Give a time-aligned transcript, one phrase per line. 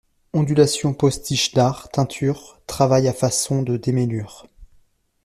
[0.33, 4.47] Ondulations-postiches d'art, teintures, travail à façon de démêlures.